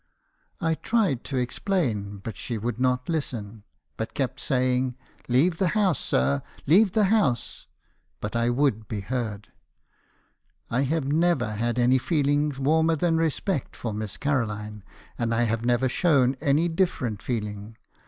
[0.59, 3.61] I tried to explain; but she would not listen,
[3.97, 4.95] but kept saying,
[5.27, 7.67] 'Leave the house, sir; leave the house!'
[8.19, 9.49] But I would be heard."
[10.71, 14.81] 'I have never had any feeling wanner than respect for Miss Caroline,
[15.19, 17.77] and I have never shown any different feeling.